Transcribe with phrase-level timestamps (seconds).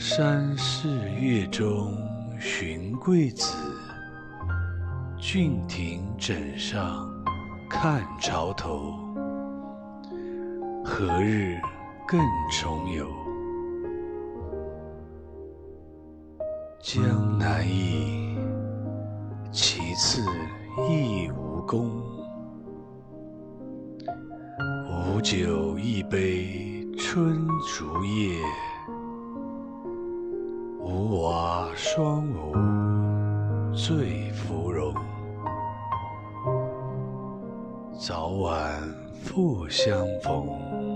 [0.00, 0.88] 山寺
[1.20, 1.92] 月中
[2.38, 3.56] 寻桂子，
[5.18, 7.10] 郡亭枕上
[7.68, 8.94] 看潮头。
[10.84, 11.56] 何日
[12.06, 13.08] 更重游？
[16.80, 18.38] 江南忆，
[19.50, 20.22] 其次
[20.88, 21.90] 忆吴宫。
[24.86, 28.38] 吴酒一杯春竹叶。
[31.80, 32.52] 双舞
[33.72, 34.92] 醉芙蓉，
[37.96, 38.82] 早晚
[39.22, 40.87] 复相逢。